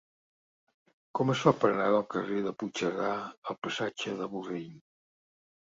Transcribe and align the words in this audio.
Com 1.19 1.31
es 1.33 1.43
fa 1.47 1.53
per 1.65 1.69
anar 1.73 1.91
del 1.97 2.07
carrer 2.15 2.41
de 2.47 2.55
Puigcerdà 2.63 3.13
al 3.29 3.61
passatge 3.69 4.17
de 4.25 4.33
Borrell? 4.35 4.69